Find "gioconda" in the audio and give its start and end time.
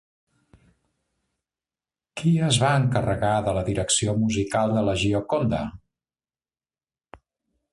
5.03-5.61